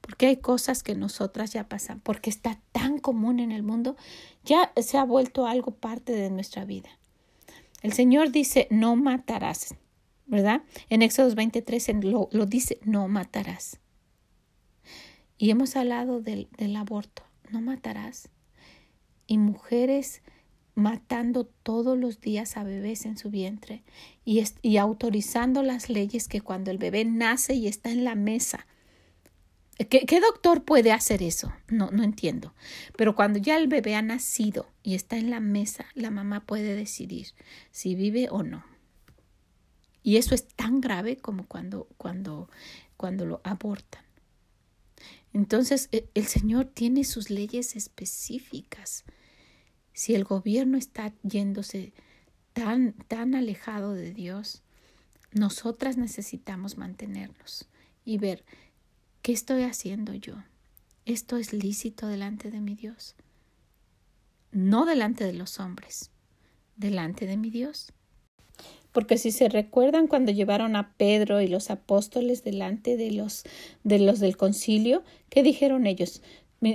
[0.02, 3.96] Porque hay cosas que nosotras ya pasan, porque está tan común en el mundo,
[4.44, 6.90] ya se ha vuelto algo parte de nuestra vida.
[7.82, 9.76] El Señor dice, no matarás,
[10.26, 10.64] ¿verdad?
[10.90, 13.80] En Éxodo 23 lo, lo dice, no matarás.
[15.38, 18.30] Y hemos hablado del, del aborto, no matarás.
[19.28, 20.22] Y mujeres
[20.76, 23.84] matando todos los días a bebés en su vientre
[24.26, 28.68] y, y, autorizando las leyes que cuando el bebé nace y está en la mesa.
[29.78, 31.54] ¿Qué, ¿Qué, doctor puede hacer eso?
[31.68, 32.54] No, no entiendo.
[32.98, 36.76] Pero cuando ya el bebé ha nacido y está en la mesa, la mamá puede
[36.76, 37.28] decidir
[37.72, 38.66] si vive o no.
[40.02, 42.50] Y eso es tan grave como cuando, cuando,
[42.96, 44.04] cuando lo abortan.
[45.34, 49.04] Entonces, e, el Señor tiene sus leyes específicas
[49.96, 51.94] si el gobierno está yéndose
[52.52, 54.62] tan, tan alejado de Dios,
[55.32, 57.68] nosotras necesitamos mantenernos
[58.04, 58.44] y ver
[59.26, 60.36] qué estoy haciendo yo.
[61.06, 63.16] Esto es lícito delante de mi Dios.
[64.52, 66.12] No delante de los hombres,
[66.76, 67.92] delante de mi Dios.
[68.92, 73.46] Porque si se recuerdan cuando llevaron a Pedro y los apóstoles delante de los,
[73.84, 76.22] de los del concilio, ¿qué dijeron ellos?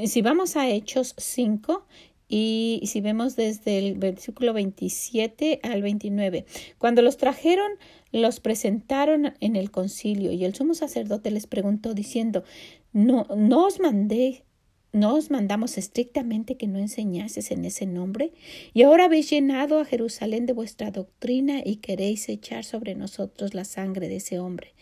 [0.08, 1.86] Si vamos a Hechos 5,
[2.30, 6.46] y si vemos desde el versículo 27 al 29,
[6.78, 7.72] cuando los trajeron,
[8.12, 12.44] los presentaron en el concilio y el sumo sacerdote les preguntó diciendo,
[12.92, 14.44] no, os mandé
[14.92, 18.32] ¿No os mandamos estrictamente que no enseñases en ese nombre?
[18.74, 23.64] Y ahora habéis llenado a Jerusalén de vuestra doctrina y queréis echar sobre nosotros la
[23.64, 24.74] sangre de ese hombre.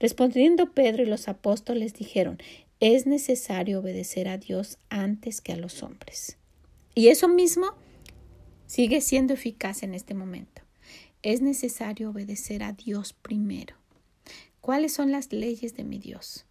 [0.00, 2.38] Respondiendo Pedro y los apóstoles dijeron,
[2.80, 6.36] es necesario obedecer a Dios antes que a los hombres.
[6.94, 7.74] Y eso mismo
[8.66, 10.62] sigue siendo eficaz en este momento.
[11.22, 13.76] Es necesario obedecer a Dios primero.
[14.60, 16.46] ¿Cuáles son las leyes de mi Dios?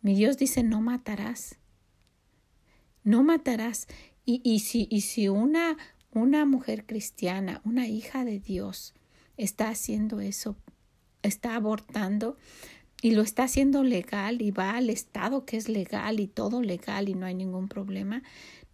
[0.00, 1.56] Mi Dios dice no matarás.
[3.04, 3.86] No matarás.
[4.24, 5.76] Y, si, y si una
[6.46, 8.94] mujer cristiana, una hija de Dios,
[9.36, 10.56] está haciendo eso,
[11.22, 12.36] está abortando,
[13.02, 17.08] y lo está haciendo legal y va al estado que es legal y todo legal
[17.08, 18.22] y no hay ningún problema,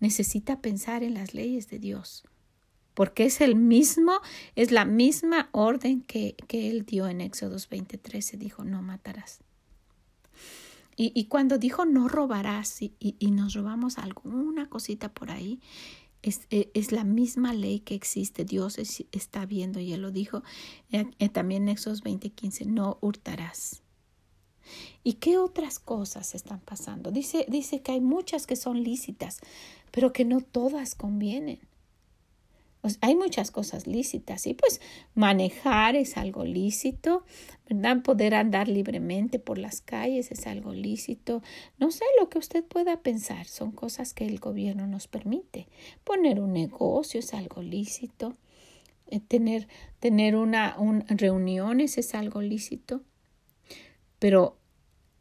[0.01, 2.25] necesita pensar en las leyes de Dios,
[2.95, 4.21] porque es el mismo,
[4.57, 9.41] es la misma orden que, que él dio en Éxodos 23, se dijo, no matarás.
[10.97, 15.61] Y, y, cuando dijo no robarás y, y, nos robamos alguna cosita por ahí,
[16.23, 18.45] es, e, es, la misma ley que existe.
[18.45, 18.79] Dios
[19.13, 20.43] está viendo y Él lo dijo
[20.91, 23.85] eh, eh, también en Éxodos 20:15, no hurtarás.
[25.05, 27.11] ¿Y qué otras cosas están pasando?
[27.11, 29.39] Dice, dice que hay muchas que son lícitas,
[29.91, 31.61] pero que no todas convienen.
[33.01, 34.81] hay muchas cosas lícitas y pues
[35.15, 37.25] manejar es algo lícito,
[37.69, 38.03] ¿verdad?
[38.03, 41.43] Poder andar libremente por las calles es algo lícito.
[41.79, 45.69] No sé lo que usted pueda pensar, son cosas que el gobierno nos permite.
[46.05, 48.37] Poner un negocio es algo lícito.
[49.11, 49.69] Eh, tener,
[50.01, 53.03] tener una, un, reuniones es algo lícito.
[54.19, 54.59] Pero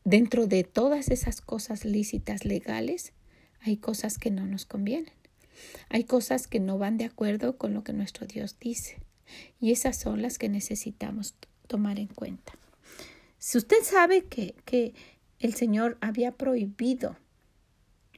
[0.03, 3.13] dentro de todas esas cosas lícitas legales,
[3.61, 5.13] hay cosas que no nos convienen.
[5.89, 8.97] Hay cosas que no van de acuerdo con lo que nuestro Dios dice.
[9.59, 11.35] Y esas son las que necesitamos
[11.67, 12.53] tomar en cuenta.
[13.39, 14.93] Si usted sabe que, que
[15.39, 17.17] el Señor había prohibido,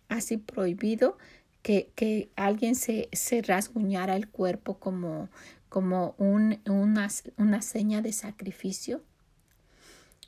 [0.08, 1.18] así prohibido,
[1.62, 5.30] que, que alguien se, se, rasguñara el cuerpo como,
[5.68, 9.04] como un, una, una seña de sacrificio,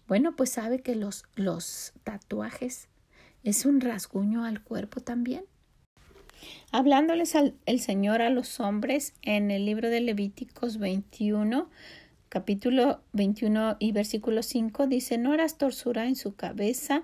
[0.08, 2.90] bueno, pues sabe que los, los tatuajes
[3.44, 5.46] es un rasguño al cuerpo también.
[6.72, 11.70] Hablándoles al el Señor a los hombres en el libro de Levíticos 21,
[12.30, 17.04] capítulo 21 y versículo 5 dice, no harás torsura en su cabeza,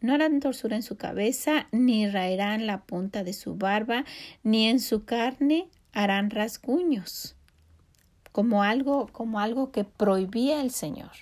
[0.00, 4.04] no harán torsura en su cabeza, ni raerán la punta de su barba,
[4.42, 7.36] ni en su carne harán rasguños,
[8.32, 11.12] como algo, como algo que prohibía el Señor.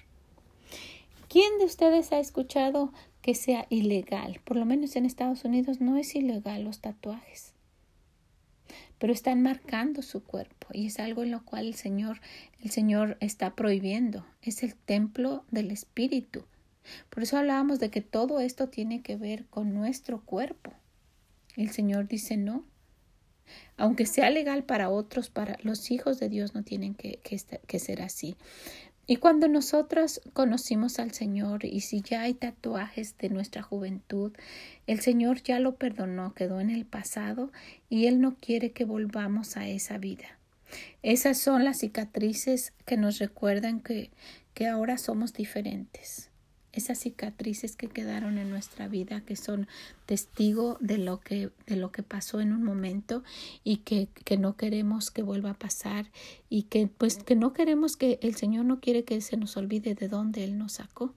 [1.29, 4.41] ¿Quién de ustedes ha escuchado que sea ilegal.
[4.45, 7.53] Por lo menos en Estados Unidos no es ilegal los tatuajes.
[8.99, 12.21] Pero están marcando su cuerpo y es algo en lo cual el Señor,
[12.63, 14.27] el Señor está prohibiendo.
[14.43, 16.45] Es el templo del Espíritu.
[17.09, 20.73] Por eso hablábamos de que todo esto tiene que ver con nuestro cuerpo.
[21.57, 22.65] El Señor dice no.
[23.77, 28.03] Aunque sea legal para otros, para los hijos de Dios no tienen que, que ser
[28.03, 28.37] así.
[29.07, 34.33] Y cuando nosotros conocimos al Señor y si ya hay tatuajes de nuestra juventud,
[34.87, 37.51] el Señor ya lo perdonó, quedó en el pasado
[37.89, 40.39] y Él no quiere que volvamos a esa vida.
[41.03, 44.11] Esas son las cicatrices que nos recuerdan que,
[44.55, 46.30] que ahora somos diferentes
[46.73, 49.67] esas cicatrices que quedaron en nuestra vida, que son
[50.07, 53.23] testigo de lo que, de lo que pasó en un momento
[53.65, 56.11] y que, que, no queremos que vuelva a pasar
[56.49, 59.95] y que pues que no queremos que el Señor no quiere que se nos olvide
[59.95, 61.15] de dónde Él nos sacó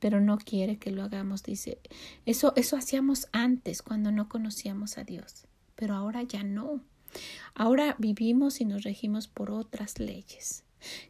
[0.00, 1.78] pero no quiere que lo hagamos, dice.
[2.24, 6.80] Eso, eso hacíamos antes cuando no conocíamos a Dios, pero ahora ya no.
[7.54, 10.64] Ahora vivimos y nos regimos por otras leyes.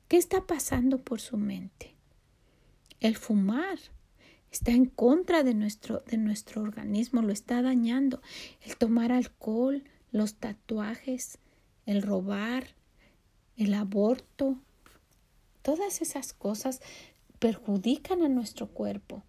[0.09, 1.98] ¿Qué está pasando por su mente?
[3.01, 3.79] El fumar
[4.51, 8.21] está en contra de nuestro, de nuestro organismo, lo está dañando.
[8.63, 11.39] El tomar alcohol, los tatuajes,
[11.87, 12.69] el robar,
[13.57, 14.57] el aborto,
[15.63, 16.81] todas esas cosas
[17.39, 19.23] perjudican a nuestro cuerpo.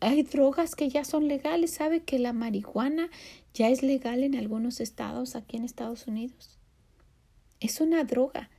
[0.00, 1.72] hay drogas que ya son legales.
[1.72, 3.10] ¿Sabe que la marihuana
[3.52, 6.58] ya es legal en algunos estados aquí en Estados Unidos?
[7.60, 8.50] Es una droga.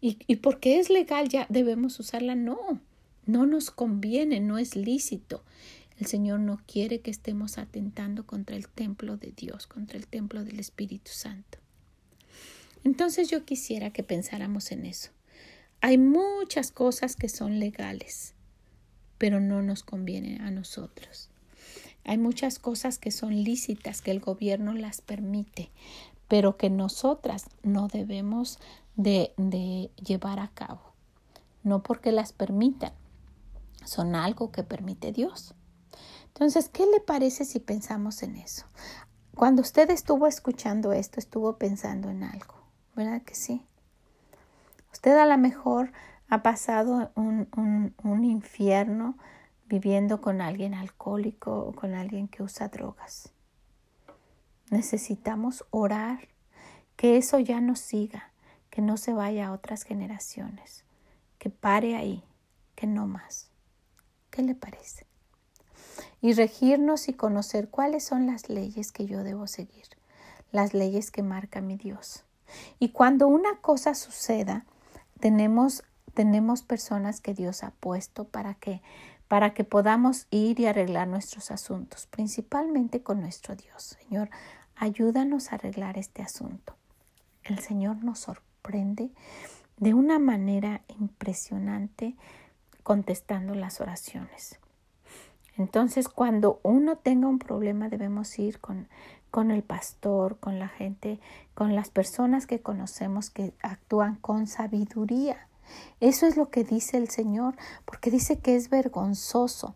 [0.00, 2.34] ¿Y, y porque es legal ya debemos usarla?
[2.34, 2.80] No,
[3.26, 5.44] no nos conviene, no es lícito.
[5.98, 10.44] El Señor no quiere que estemos atentando contra el templo de Dios, contra el templo
[10.44, 11.58] del Espíritu Santo.
[12.84, 15.10] Entonces yo quisiera que pensáramos en eso.
[15.82, 18.34] Hay muchas cosas que son legales,
[19.18, 21.28] pero no nos convienen a nosotros.
[22.04, 25.70] Hay muchas cosas que son lícitas, que el gobierno las permite,
[26.28, 28.58] pero que nosotras no debemos
[28.96, 30.80] de, llevar a cabo.
[31.62, 32.92] No porque las permitan,
[33.84, 35.54] son algo que permite Dios.
[36.26, 38.66] Entonces, ¿qué le parece si pensamos en eso?
[39.34, 42.54] Cuando usted estuvo escuchando esto, estuvo pensando en algo,
[42.94, 43.66] ¿verdad que sí?
[44.92, 45.92] Usted a lo mejor
[46.28, 49.16] ha pasado un, un, un infierno
[49.66, 53.32] viviendo con alguien alcohólico o con alguien que usa drogas.
[54.70, 56.28] Necesitamos orar
[56.96, 58.29] que eso ya no siga,
[58.70, 60.84] que no se vaya a otras generaciones,
[61.38, 62.22] que pare ahí,
[62.76, 63.50] que no más.
[64.30, 65.06] ¿Qué le parece?
[66.22, 69.86] Y regirnos y conocer cuáles son las leyes que yo debo seguir,
[70.52, 72.24] las leyes que marca mi Dios.
[72.78, 74.64] Y cuando una cosa suceda,
[75.18, 75.82] tenemos,
[76.14, 78.82] tenemos personas que Dios ha puesto para que,
[79.28, 83.96] para que podamos ir y arreglar nuestros asuntos, principalmente con nuestro Dios.
[84.00, 84.30] Señor,
[84.76, 86.76] ayúdanos a arreglar este asunto.
[87.42, 88.49] El Señor nos sorprende
[89.76, 92.16] de una manera impresionante
[92.82, 94.58] contestando las oraciones.
[95.56, 98.88] Entonces, cuando uno tenga un problema, debemos ir con,
[99.30, 101.20] con el pastor, con la gente,
[101.54, 105.48] con las personas que conocemos que actúan con sabiduría.
[106.00, 109.74] Eso es lo que dice el Señor, porque dice que es vergonzoso.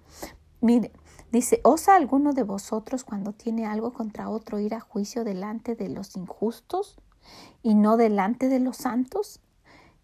[0.60, 0.90] Mire,
[1.30, 5.88] dice, ¿osa alguno de vosotros cuando tiene algo contra otro ir a juicio delante de
[5.88, 6.98] los injustos?
[7.62, 9.40] Y no delante de los santos?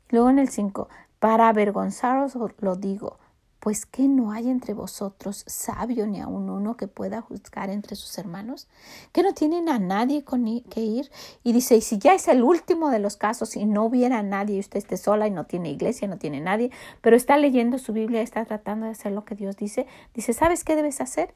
[0.09, 3.19] Luego en el 5, para avergonzaros lo digo,
[3.61, 8.17] pues que no hay entre vosotros sabio ni aun uno que pueda juzgar entre sus
[8.19, 8.69] hermanos,
[9.13, 11.11] que no tienen a nadie con que ir.
[11.45, 14.57] Y dice, y si ya es el último de los casos y no hubiera nadie
[14.57, 16.71] y usted esté sola y no tiene iglesia, no tiene nadie,
[17.03, 20.65] pero está leyendo su Biblia, está tratando de hacer lo que Dios dice, dice, ¿sabes
[20.65, 21.35] qué debes hacer?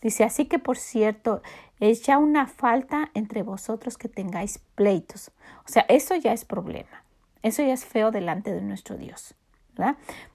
[0.00, 1.42] Dice, así que por cierto,
[1.78, 5.30] es ya una falta entre vosotros que tengáis pleitos.
[5.66, 7.04] O sea, eso ya es problema.
[7.42, 9.34] Eso ya es feo delante de nuestro Dios.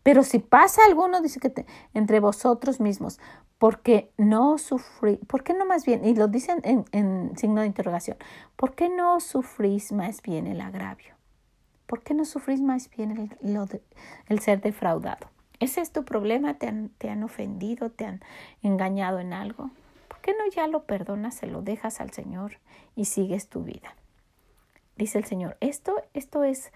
[0.03, 3.19] Pero si pasa alguno, dice que entre vosotros mismos,
[3.57, 6.03] porque no sufrís, ¿por qué no más bien?
[6.05, 8.17] Y lo dicen en, signo de interrogación,
[8.55, 11.15] ¿por qué no sufrís más bien el agravio?
[11.85, 13.31] ¿Por qué no sufrís más bien
[14.27, 15.27] el, ser defraudado?
[15.59, 16.55] ¿Ese es tu problema?
[16.55, 17.91] ¿Te han, ¿Te han ofendido?
[17.91, 18.21] ¿Te han
[18.63, 19.69] engañado en algo?
[20.21, 22.59] qué no ya lo perdonas, se lo dejas al Señor
[22.95, 23.95] y sigues tu vida?
[24.95, 26.71] Dice el Señor, esto, esto es,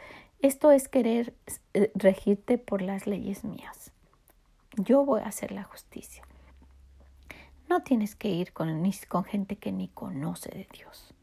[0.46, 1.34] esto es querer
[1.74, 3.92] eh, regirte por las leyes mías.
[4.78, 6.24] Yo voy a hacer la justicia.
[7.70, 8.84] No tienes que ir con,
[9.26, 11.14] gente que ni conoce de Dios.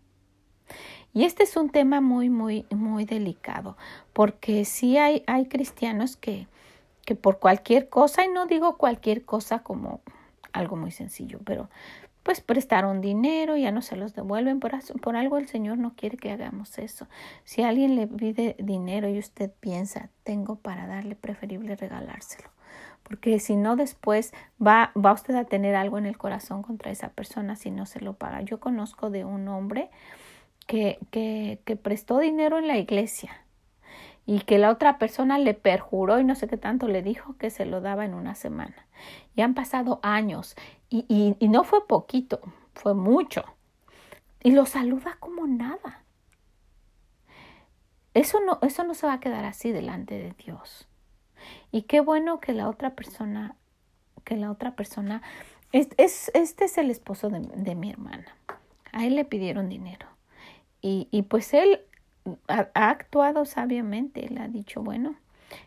[1.14, 3.76] Y este es un tema muy, muy, muy delicado,
[4.12, 6.48] porque sí hay, hay cristianos que,
[7.04, 10.00] que por cualquier cosa, y no digo cualquier cosa como
[10.52, 11.68] algo muy sencillo, pero
[12.22, 16.16] pues prestaron dinero, ya no se los devuelven, por, por algo el Señor no quiere
[16.16, 17.06] que hagamos eso.
[17.44, 22.48] Si alguien le pide dinero y usted piensa, tengo para darle, preferible regalárselo,
[23.02, 24.32] porque si no después
[24.64, 28.00] va, va usted a tener algo en el corazón contra esa persona si no se
[28.00, 28.42] lo paga.
[28.42, 29.90] Yo conozco de un hombre
[30.66, 33.41] que, que, que prestó dinero en la iglesia
[34.24, 37.50] y que la otra persona le perjuró y no sé qué tanto le dijo que
[37.50, 38.86] se lo daba en una semana.
[39.34, 40.54] Y han pasado años
[40.90, 41.06] y,
[41.38, 42.40] y, no fue poquito,
[42.74, 43.44] fue mucho.
[44.42, 46.04] Y lo saluda como nada.
[48.14, 50.86] Eso no, eso no se va a quedar así delante de Dios.
[51.70, 53.56] Y qué bueno que la otra persona,
[54.24, 55.22] que la otra persona,
[55.72, 58.36] es, es este es el esposo de, de, mi hermana.
[58.92, 60.06] A él le pidieron dinero.
[60.82, 61.80] Y, y pues él
[62.48, 64.26] ha, actuado sabiamente.
[64.26, 65.16] Él ha dicho, bueno,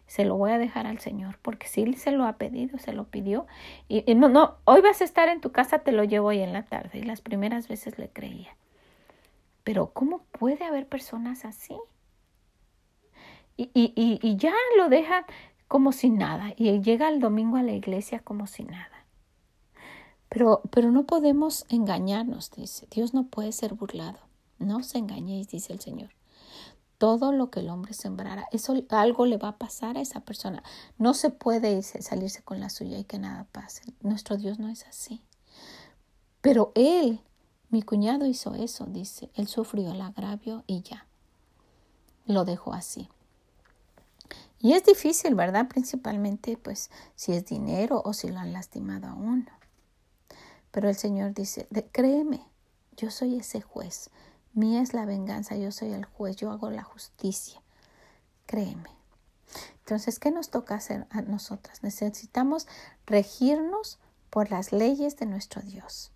[0.07, 2.93] se lo voy a dejar al Señor, porque si él se lo ha pedido, se
[2.93, 3.45] lo pidió.
[3.87, 6.39] Y, y no, no, hoy vas a estar en tu casa, te lo llevo hoy
[6.39, 6.99] en la tarde.
[6.99, 8.55] Y las primeras veces le creía.
[9.63, 11.75] Pero ¿cómo puede haber personas así?
[13.57, 15.25] Y, y, y, y ya lo dejan
[15.67, 19.05] como si nada y llega el domingo a la iglesia como si nada.
[20.29, 22.87] Pero, pero no podemos engañarnos, dice.
[22.91, 24.19] Dios no puede ser burlado.
[24.59, 26.09] No os engañéis, dice el Señor.
[26.97, 30.63] Todo lo que el hombre sembrara, eso algo le va a pasar a esa persona.
[30.97, 33.81] No se puede irse, salirse con la suya y que nada pase.
[34.01, 35.21] Nuestro Dios no es así.
[36.41, 37.19] Pero él,
[37.69, 39.29] mi cuñado hizo eso, dice.
[39.33, 41.05] Él sufrió el agravio y ya.
[42.25, 43.09] Lo dejó así.
[44.59, 45.67] Y es difícil, ¿verdad?
[45.67, 49.45] Principalmente, pues, si es dinero o si lo han lastimado a uno.
[50.71, 52.41] Pero el Señor dice, créeme,
[52.97, 54.09] yo soy ese juez.
[54.55, 57.61] Mía es la venganza, yo soy el juez, yo hago la justicia.
[58.45, 58.89] Créeme.
[59.79, 61.83] Entonces, ¿qué nos toca hacer a nosotras?
[61.83, 62.67] Necesitamos
[63.05, 63.99] regirnos
[64.29, 66.11] por las leyes de nuestro Dios.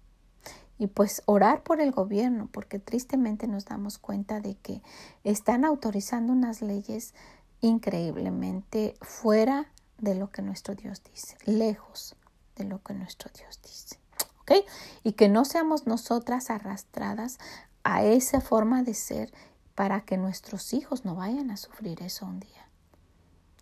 [0.78, 4.82] Y pues orar por el gobierno, porque tristemente nos damos cuenta de que
[5.26, 7.14] están autorizando unas leyes
[7.60, 9.68] increíblemente fuera
[9.98, 12.16] de lo que nuestro Dios dice, lejos
[12.56, 14.00] de lo que nuestro Dios dice.
[14.42, 14.66] ¿Ok?
[15.04, 17.38] Y que no seamos nosotras arrastradas
[17.84, 19.32] a esa forma de ser
[19.76, 22.68] para que nuestros hijos no vayan a sufrir eso un día.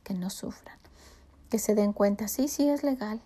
[0.04, 0.78] Que no sufran.
[1.50, 3.22] Que se den cuenta, sí, sí es legal.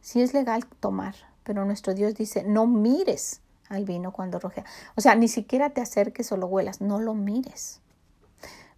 [0.00, 4.64] Sí es legal tomar, pero nuestro Dios dice, no mires al vino cuando rojea.
[4.96, 7.80] O sea, ni siquiera te acerques o lo huelas, no lo mires.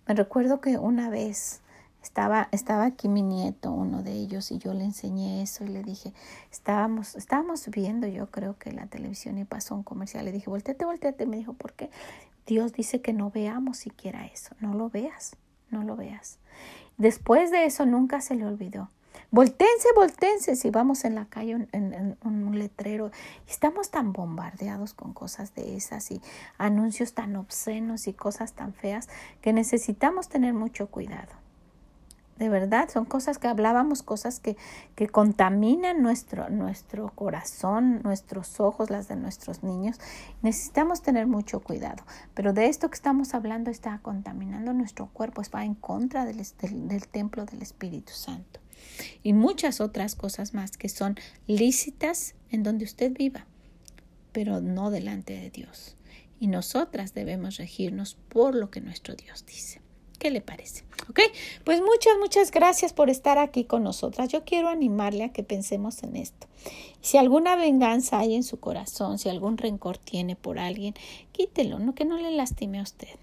[0.06, 1.60] Me recuerdo que una vez
[2.04, 5.82] estaba, estaba aquí mi nieto, uno de ellos, y yo le enseñé eso y le
[5.82, 6.12] dije,
[6.52, 10.26] estábamos, estábamos viendo yo creo que la televisión y pasó un comercial.
[10.26, 11.24] Le dije, volteate, volteate.
[11.24, 11.90] Me dijo, ¿por qué?
[12.46, 14.54] Dios dice que no veamos siquiera eso.
[14.60, 15.36] No lo veas,
[15.70, 16.38] no lo veas.
[16.98, 18.90] Después de eso nunca se le olvidó.
[19.30, 23.10] Voltense, voltense, si vamos en la calle en, un letrero.
[23.48, 26.20] Estamos tan bombardeados con cosas de esas y
[26.58, 29.08] anuncios tan obscenos y cosas tan feas
[29.40, 31.43] que necesitamos tener mucho cuidado.
[32.38, 34.56] De verdad, son cosas que hablábamos, cosas que,
[34.96, 40.00] que contaminan nuestro, nuestro corazón, nuestros ojos, las de nuestros niños.
[40.42, 42.04] Necesitamos tener mucho cuidado.
[42.34, 46.88] Pero de esto que estamos hablando está contaminando nuestro cuerpo, va en contra del, del,
[46.88, 48.60] del templo del Espíritu Santo
[49.22, 51.16] y muchas otras cosas más que son
[51.46, 53.46] lícitas en donde usted viva,
[54.32, 55.96] pero no delante de Dios.
[56.40, 59.83] Y nosotras debemos regirnos por lo que nuestro Dios dice.
[60.24, 60.84] ¿Qué le parece?
[61.10, 61.20] Ok,
[61.64, 64.30] pues muchas, muchas gracias por estar aquí con nosotras.
[64.30, 66.46] Yo quiero animarle a que pensemos en esto.
[67.02, 70.94] Si alguna venganza hay en su corazón, si algún rencor tiene por alguien,
[71.32, 73.18] quítelo, no que no le lastime a usted.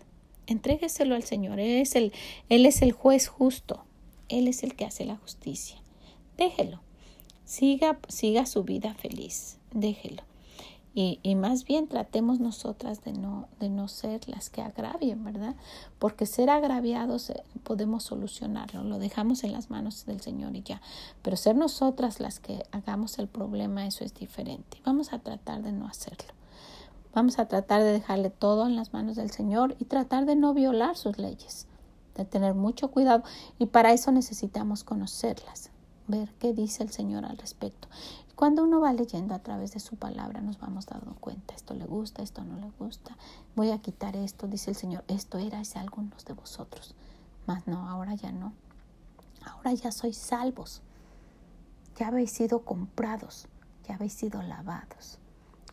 [0.45, 1.59] Entrégueselo al Señor.
[1.59, 2.13] Él es el,
[2.49, 3.83] él es el juez justo.
[4.29, 5.81] Él es el que hace la justicia.
[6.37, 6.81] Déjelo.
[7.45, 9.57] Siga, siga su vida feliz.
[9.73, 10.21] Déjelo.
[10.93, 15.55] Y, más bien tratemos nosotras de no, de no ser las que agravien, ¿verdad?
[15.99, 20.81] Porque ser agraviados eh, podemos solucionarlo, lo dejamos en las manos del Señor y ya.
[21.21, 24.81] Pero ser nosotras las que hagamos el problema, eso es diferente.
[24.83, 26.33] Vamos a tratar de no hacerlo.
[27.13, 30.53] Vamos a tratar de dejarle todo en las manos del Señor y tratar de no
[30.53, 31.67] violar sus leyes
[32.15, 33.23] de tener mucho cuidado
[33.59, 35.71] y para eso necesitamos conocerlas,
[36.07, 37.87] ver qué dice el Señor al respecto.
[38.35, 41.85] Cuando uno va leyendo a través de su palabra nos vamos dando cuenta, esto le
[41.85, 43.17] gusta, esto no le gusta,
[43.55, 46.95] voy a quitar esto, dice el Señor, esto era ese algunos de vosotros,
[47.45, 48.53] mas no, ahora ya no,
[49.45, 50.81] ahora ya sois salvos,
[51.97, 53.47] ya habéis sido comprados,
[53.87, 55.19] ya habéis sido lavados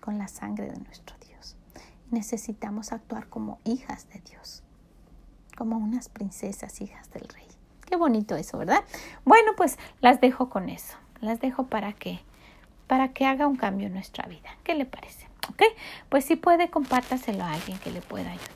[0.01, 1.57] con la sangre de nuestro Dios.
[2.11, 4.63] Necesitamos actuar como hijas de Dios
[5.59, 7.49] como unas princesas hijas del rey.
[7.85, 8.85] Qué bonito eso, ¿verdad?
[9.25, 10.97] Bueno, pues las dejo con eso.
[11.21, 12.21] Las dejo para que
[12.89, 14.49] para que haga un cambio en nuestra vida.
[14.64, 15.28] ¿Qué le parece?
[15.51, 15.62] ¿Ok?
[16.09, 18.49] Pues si puede, compártaselo a alguien que le pueda ayudar.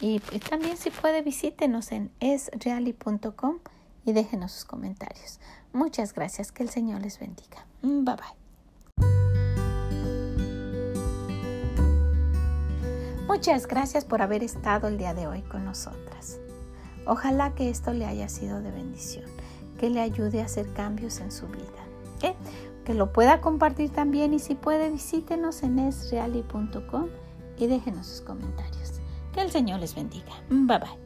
[0.00, 3.58] Y también si puede, visítenos en esreali.com
[4.04, 5.38] y déjenos sus comentarios.
[5.72, 6.50] Muchas gracias.
[6.50, 7.66] Que el Señor les bendiga.
[7.82, 8.42] Bye bye.
[13.28, 16.38] Muchas gracias por haber estado el día de hoy con nosotras.
[17.06, 19.24] Ojalá que esto le haya sido de bendición,
[19.78, 21.68] que le ayude a hacer cambios en su vida.
[22.84, 27.06] Que lo pueda compartir también y si puede visítenos en esreali.com
[27.58, 29.00] y déjenos sus comentarios.
[29.32, 30.32] Que el Señor les bendiga.
[30.48, 31.01] Bye bye.